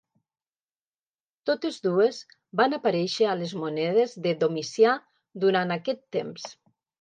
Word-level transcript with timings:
Totes 1.49 1.77
dues 1.87 2.21
van 2.61 2.73
aparèixer 2.77 3.27
a 3.29 3.35
les 3.43 3.53
monedes 3.65 4.17
de 4.25 4.33
Domicià 4.45 4.95
durant 5.45 5.77
aquest 5.77 6.03
temps. 6.19 6.51